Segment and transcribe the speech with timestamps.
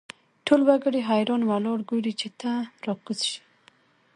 [0.45, 2.51] ټول وګړي حیران ولاړ ګوري چې ته
[2.85, 3.41] را کوز شې.